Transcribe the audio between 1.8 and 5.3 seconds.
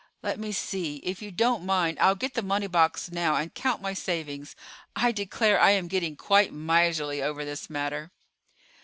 I'll get the money box now, and count my savings. I